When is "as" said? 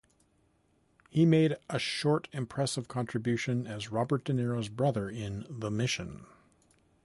3.67-3.91